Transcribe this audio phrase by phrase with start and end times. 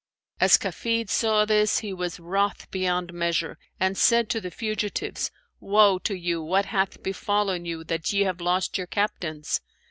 [0.39, 5.99] As Kafid saw this, he was wroth beyond measure and said to the fugitives, 'Woe
[5.99, 6.41] to you!
[6.41, 9.61] What hath befallen you, that ye have lost your captains?'